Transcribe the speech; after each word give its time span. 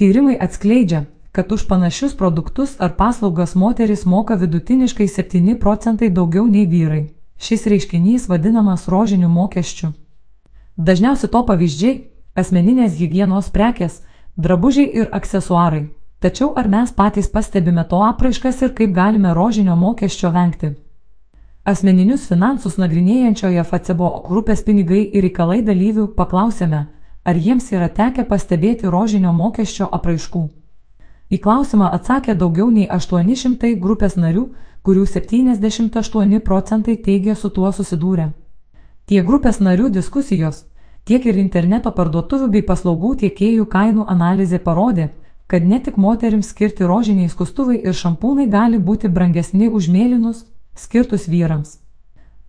Tyrimai 0.00 0.36
atskleidžia, 0.40 1.04
kad 1.32 1.52
už 1.52 1.68
panašius 1.68 2.16
produktus 2.16 2.76
ar 2.80 2.96
paslaugas 2.96 3.52
moteris 3.54 4.06
moka 4.06 4.34
vidutiniškai 4.34 5.08
7 5.08 5.58
procentai 5.60 6.08
daugiau 6.08 6.46
nei 6.48 6.64
vyrai. 6.66 7.12
Šis 7.36 7.66
reiškinys 7.66 8.24
vadinamas 8.28 8.88
rožiniu 8.88 9.28
mokesčiu. 9.28 9.92
Dažniausi 10.76 11.28
to 11.28 11.42
pavyzdžiai- 11.44 12.00
asmeninės 12.40 12.96
hygienos 12.96 13.50
prekės, 13.52 14.00
drabužiai 14.36 14.88
ir 14.94 15.08
aksesuarai. 15.12 15.88
Tačiau 16.20 16.56
ar 16.56 16.68
mes 16.68 16.92
patys 16.92 17.28
pastebime 17.28 17.84
to 17.88 17.96
apraiškas 17.96 18.62
ir 18.62 18.72
kaip 18.72 18.94
galime 18.94 19.34
rožinio 19.34 19.76
mokesčio 19.76 20.30
vengti? 20.32 20.76
Asmeninius 21.64 22.24
finansus 22.28 22.78
nagrinėjančioje 22.78 23.64
FACEBO 23.64 24.24
grupės 24.28 24.64
pinigai 24.64 25.10
ir 25.12 25.22
reikalai 25.22 25.60
dalyvių 25.62 26.06
paklausėme, 26.16 26.86
ar 27.24 27.36
jiems 27.36 27.70
yra 27.72 27.88
tekę 27.88 28.24
pastebėti 28.24 28.90
rožinio 28.90 29.32
mokesčio 29.32 29.88
apraiškų. 29.98 30.48
Į 31.30 31.38
klausimą 31.44 31.90
atsakė 31.94 32.34
daugiau 32.34 32.70
nei 32.74 32.88
800 32.90 33.76
grupės 33.78 34.16
narių, 34.16 34.48
kurių 34.82 35.04
78 35.06 36.40
procentai 36.40 36.96
teigia 36.96 37.34
su 37.36 37.50
tuo 37.50 37.70
susidūrę. 37.72 38.30
Tie 39.06 39.22
grupės 39.22 39.60
narių 39.60 39.90
diskusijos, 39.94 40.64
tiek 41.04 41.26
ir 41.26 41.38
interneto 41.38 41.92
parduotuvių 41.92 42.48
bei 42.54 42.62
paslaugų 42.66 43.16
tiekėjų 43.22 43.66
kainų 43.66 44.06
analizė 44.08 44.58
parodė, 44.58 45.10
kad 45.50 45.66
ne 45.66 45.80
tik 45.82 45.96
moterims 45.96 46.50
skirti 46.54 46.86
rožiniai 46.86 47.28
skustuvai 47.28 47.80
ir 47.82 47.94
šampūnai 48.00 48.48
gali 48.50 48.78
būti 48.78 49.08
brangesni 49.08 49.68
už 49.68 49.88
mėlynus, 49.90 50.44
skirtus 50.74 51.26
vyrams. 51.28 51.78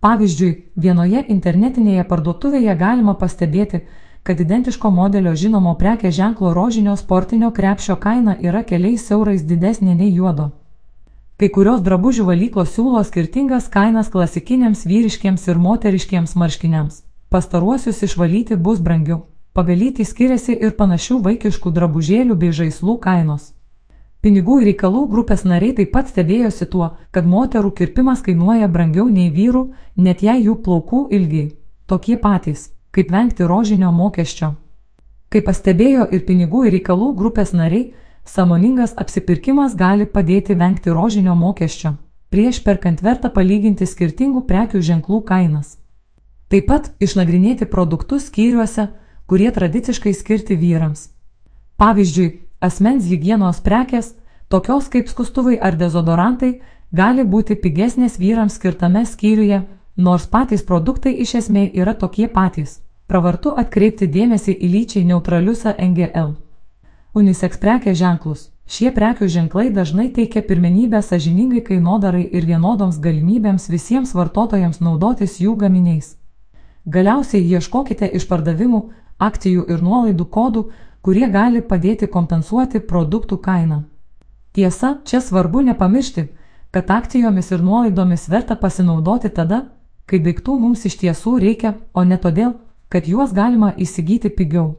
Pavyzdžiui, 0.02 0.52
vienoje 0.74 1.24
internetinėje 1.34 2.04
parduotuvėje 2.10 2.74
galima 2.78 3.14
pastebėti, 3.18 3.82
kad 4.22 4.40
identiško 4.40 4.90
modelio 4.90 5.34
žinomo 5.36 5.74
prekės 5.78 6.14
ženklo 6.14 6.54
rožinio 6.54 6.96
sportinio 6.96 7.50
krepšio 7.50 7.96
kaina 7.96 8.36
yra 8.40 8.62
keliais 8.62 9.10
eurais 9.10 9.42
didesnė 9.42 9.94
nei 9.94 10.12
juodo. 10.14 10.50
Kai 11.36 11.48
kurios 11.48 11.80
drabužių 11.82 12.24
valyklos 12.28 12.74
siūlo 12.76 13.02
skirtingas 13.04 13.66
kainas 13.68 14.10
klasikiniams 14.12 14.84
vyriškiems 14.86 15.48
ir 15.48 15.58
moteriškiems 15.58 16.36
marškiniams. 16.38 17.02
Pastaruosius 17.28 18.02
išvalyti 18.02 18.56
bus 18.56 18.78
brangiau. 18.80 19.24
Pagalyti 19.52 20.04
skiriasi 20.04 20.54
ir 20.54 20.76
panašių 20.78 21.18
vaikiškų 21.24 21.72
drabužėlių 21.78 22.36
bei 22.36 22.52
žaislų 22.58 22.98
kainos. 23.02 23.50
Pinigų 24.22 24.60
ir 24.60 24.68
reikalų 24.70 25.02
grupės 25.10 25.42
nariai 25.44 25.74
taip 25.74 25.90
pat 25.96 26.12
stebėjosi 26.12 26.68
tuo, 26.70 26.92
kad 27.10 27.26
moterų 27.26 27.72
kirpimas 27.80 28.22
kainuoja 28.22 28.68
brangiau 28.68 29.08
nei 29.10 29.32
vyrų, 29.34 29.64
net 29.96 30.22
jei 30.22 30.44
jų 30.44 30.60
plaukų 30.62 31.08
ilgiai 31.10 31.50
tokie 31.92 32.16
patys, 32.16 32.70
kaip 32.92 33.10
vengti 33.10 33.46
rožinio 33.48 33.90
mokesčio. 33.92 34.52
Kaip 35.32 35.46
pastebėjo 35.48 36.06
ir 36.12 36.24
pinigų 36.28 36.66
ir 36.68 36.76
reikalų 36.76 37.12
grupės 37.16 37.54
nariai, 37.56 37.92
samoningas 38.24 38.92
apsipirkimas 39.00 39.74
gali 39.76 40.06
padėti 40.06 40.54
vengti 40.54 40.92
rožinio 40.92 41.34
mokesčio. 41.34 41.96
Prieš 42.32 42.62
perkant 42.64 43.02
verta 43.04 43.28
palyginti 43.32 43.88
skirtingų 43.88 44.44
prekių 44.48 44.80
ženklų 44.80 45.22
kainas. 45.28 45.78
Taip 46.52 46.68
pat 46.68 46.90
išnagrinėti 47.00 47.64
produktus 47.64 48.28
skyriuose, 48.28 48.90
kurie 49.26 49.48
tradiciškai 49.52 50.12
skirti 50.12 50.56
vyrams. 50.56 51.08
Pavyzdžiui, 51.80 52.42
Asmens 52.62 53.08
hygienos 53.10 53.58
prekės, 53.64 54.12
tokios 54.52 54.86
kaip 54.92 55.08
skustuvai 55.10 55.56
ar 55.58 55.74
dezodorantai, 55.80 56.60
gali 56.92 57.24
būti 57.24 57.56
pigesnės 57.58 58.20
vyrams 58.20 58.60
skirtame 58.60 59.02
skyriuje, 59.08 59.62
nors 59.96 60.26
patys 60.26 60.62
produktai 60.64 61.12
iš 61.24 61.34
esmės 61.40 61.74
yra 61.74 61.94
tokie 61.94 62.28
patys. 62.28 62.80
Pravartu 63.06 63.52
atkreipti 63.56 64.06
dėmesį 64.08 64.54
į 64.56 64.68
lyčiai 64.72 65.04
neutralius 65.04 65.66
NGL. 65.66 66.32
Unisex 67.14 67.58
prekės 67.60 67.98
ženklus. 67.98 68.48
Šie 68.64 68.88
prekių 68.94 69.26
ženklai 69.28 69.68
dažnai 69.70 70.06
teikia 70.16 70.40
pirmenybę 70.40 71.02
sažiningai 71.02 71.60
kainodarai 71.66 72.22
ir 72.24 72.46
vienodoms 72.46 72.96
galimybėms 73.04 73.68
visiems 73.68 74.14
vartotojams 74.14 74.80
naudotis 74.80 75.40
jų 75.42 75.56
gaminiais. 75.60 76.14
Galiausiai 76.86 77.42
ieškokite 77.42 78.08
išpardavimų, 78.16 78.80
akcijų 79.18 79.66
ir 79.68 79.82
nuolaidų 79.82 80.24
kodų, 80.24 80.62
kurie 81.02 81.28
gali 81.28 81.60
padėti 81.60 82.06
kompensuoti 82.06 82.80
produktų 82.80 83.38
kainą. 83.44 83.82
Tiesa, 84.52 84.96
čia 85.04 85.20
svarbu 85.20 85.60
nepamiršti, 85.68 86.28
kad 86.70 86.90
akcijomis 86.90 87.50
ir 87.52 87.62
nuolaidomis 87.62 88.28
verta 88.28 88.56
pasinaudoti 88.56 89.28
tada, 89.28 89.66
kai 90.06 90.20
daiktų 90.22 90.58
mums 90.60 90.84
iš 90.88 90.98
tiesų 91.02 91.38
reikia, 91.42 91.74
o 91.94 92.04
ne 92.04 92.18
todėl, 92.18 92.54
kad 92.88 93.08
juos 93.08 93.32
galima 93.32 93.72
įsigyti 93.76 94.30
pigiau. 94.30 94.74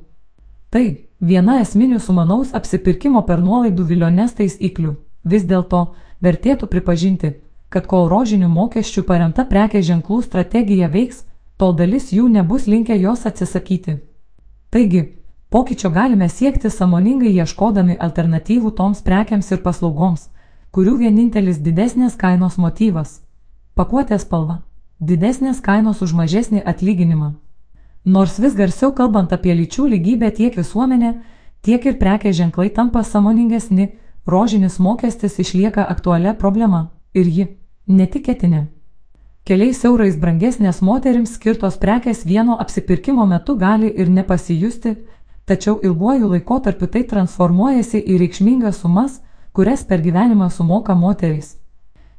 Tai 0.70 0.86
viena 1.20 1.60
esminių 1.62 2.00
sumanaus 2.00 2.54
apsipirkimo 2.54 3.24
per 3.28 3.42
nuolaidų 3.42 3.88
vilionės 3.90 4.36
taisyklių. 4.40 4.96
Vis 5.24 5.48
dėlto 5.50 5.88
vertėtų 6.22 6.68
pripažinti, 6.68 7.34
kad 7.70 7.88
kol 7.90 8.10
rožinių 8.12 8.50
mokesčių 8.50 9.04
paremta 9.08 9.46
prekės 9.50 9.88
ženklų 9.90 10.22
strategija 10.28 10.92
veiks, 10.94 11.26
tol 11.58 11.76
dalis 11.76 12.12
jų 12.14 12.30
nebus 12.30 12.68
linkę 12.68 12.98
jos 13.00 13.26
atsisakyti. 13.30 14.00
Taigi, 14.74 15.04
Pokyčio 15.54 15.90
galime 15.94 16.26
siekti 16.30 16.70
samoningai 16.74 17.30
ieškodami 17.38 17.94
alternatyvų 18.02 18.72
toms 18.74 19.04
prekiams 19.06 19.52
ir 19.54 19.60
paslaugoms, 19.62 20.24
kurių 20.74 20.96
vienintelis 21.04 21.60
didesnės 21.62 22.16
kainos 22.18 22.58
motyvas- 22.58 23.12
pakuotės 23.78 24.26
spalva- 24.26 24.56
didesnės 25.00 25.62
kainos 25.62 26.02
už 26.02 26.14
mažesnį 26.14 26.64
atlyginimą. 26.66 27.34
Nors 28.06 28.40
vis 28.40 28.56
garsiau 28.56 28.92
kalbant 28.92 29.32
apie 29.32 29.54
lyčių 29.56 29.88
lygybę 29.94 30.32
tiek 30.36 30.56
visuomenė, 30.58 31.14
tiek 31.62 31.86
ir 31.86 31.98
prekės 32.00 32.36
ženklai 32.36 32.70
tampa 32.70 33.04
samoningesni, 33.04 33.94
rožinis 34.28 34.80
mokestis 34.80 35.40
išlieka 35.40 35.86
aktualią 35.88 36.36
problema 36.38 36.90
ir 37.14 37.26
ji- 37.26 37.48
netiketinė. 38.00 38.68
Keliais 39.44 39.84
eurais 39.84 40.16
brangesnės 40.16 40.82
moterims 40.82 41.34
skirtos 41.36 41.78
prekės 41.78 42.26
vieno 42.26 42.56
apsipirkimo 42.60 43.26
metu 43.28 43.56
gali 43.56 43.92
ir 43.96 44.08
nepasijusti, 44.10 44.96
tačiau 45.46 45.80
ilguoju 45.84 46.30
laikotarpiu 46.30 46.88
tai 46.88 47.04
transformuojasi 47.04 48.00
į 48.08 48.20
reikšmingas 48.20 48.80
sumas, 48.80 49.20
kurias 49.54 49.84
per 49.84 50.00
gyvenimą 50.00 50.50
sumoka 50.50 50.96
moterys. 50.96 51.63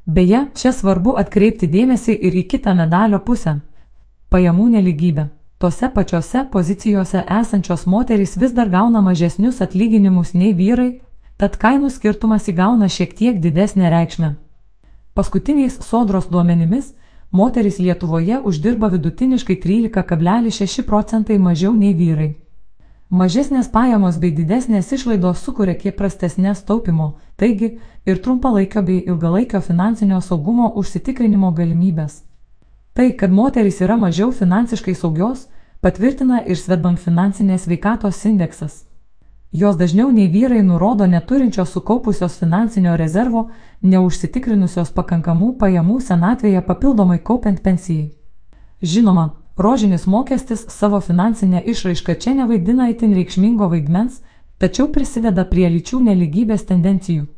Beje, 0.06 0.42
čia 0.52 0.68
svarbu 0.72 1.14
atkreipti 1.16 1.64
dėmesį 1.64 2.12
ir 2.28 2.34
į 2.36 2.42
kitą 2.48 2.74
medalio 2.76 3.18
pusę- 3.24 3.60
pajamų 4.32 4.68
neligybę. 4.76 5.28
Tose 5.58 5.88
pačiose 5.94 6.44
pozicijose 6.52 7.24
esančios 7.40 7.86
moterys 7.86 8.36
vis 8.36 8.52
dar 8.52 8.68
gauna 8.68 9.00
mažesnius 9.00 9.60
atlyginimus 9.60 10.34
nei 10.34 10.52
vyrai, 10.52 11.00
tad 11.38 11.56
kainų 11.56 11.90
skirtumas 11.90 12.48
įgauna 12.48 12.88
šiek 12.88 13.14
tiek 13.16 13.40
didesnę 13.40 13.90
reikšmę. 13.90 14.34
Paskutiniais 15.14 15.80
sodros 15.80 16.28
duomenimis 16.28 16.92
moterys 17.32 17.78
Lietuvoje 17.78 18.40
uždirba 18.44 18.88
vidutiniškai 18.88 19.56
13,6 19.56 20.82
procentai 20.82 21.38
mažiau 21.38 21.72
nei 21.72 21.94
vyrai. 21.94 22.43
Mažesnės 23.10 23.68
pajamos 23.68 24.16
bei 24.16 24.32
didesnės 24.32 24.88
išlaidos 24.96 25.42
sukuria 25.44 25.74
kiek 25.76 25.96
prastesnės 25.96 26.62
taupimo, 26.64 27.18
taigi 27.36 27.78
ir 28.06 28.22
trumpalaikio 28.24 28.82
bei 28.82 29.02
ilgalaikio 29.04 29.60
finansinio 29.60 30.20
saugumo 30.24 30.70
užsitikrinimo 30.74 31.52
galimybės. 31.52 32.22
Tai, 32.94 33.12
kad 33.12 33.30
moterys 33.30 33.82
yra 33.84 33.96
mažiau 34.00 34.32
finansiškai 34.32 34.94
saugios, 34.94 35.48
patvirtina 35.84 36.40
ir 36.46 36.56
Svetbank 36.56 36.98
finansinės 36.98 37.68
veikatos 37.68 38.24
indeksas. 38.24 38.84
Jos 39.52 39.76
dažniau 39.76 40.10
nei 40.10 40.26
vyrai 40.32 40.62
nurodo 40.62 41.06
neturinčios 41.06 41.76
sukaupusios 41.76 42.40
finansinio 42.40 42.96
rezervo, 42.96 43.50
neužsitikrinusios 43.82 44.90
pakankamų 44.96 45.52
pajamų 45.60 46.00
senatvėje 46.00 46.64
papildomai 46.66 47.20
kaupiant 47.22 47.60
pensijai. 47.62 48.14
Žinoma, 48.82 49.28
Rožinis 49.56 50.06
mokestis 50.06 50.64
savo 50.68 50.98
finansinę 51.00 51.62
išraišką 51.72 52.14
čia 52.18 52.32
nevaidina 52.34 52.88
itin 52.90 53.14
reikšmingo 53.14 53.68
vaidmens, 53.70 54.16
tačiau 54.58 54.88
prisideda 54.90 55.44
prie 55.46 55.68
lyčių 55.70 56.00
neligybės 56.08 56.66
tendencijų. 56.66 57.28